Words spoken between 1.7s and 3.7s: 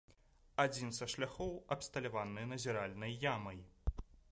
абсталяваны назіральнай ямай.